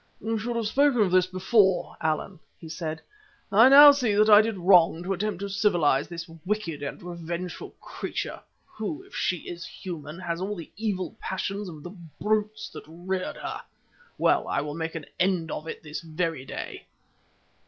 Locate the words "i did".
4.31-4.57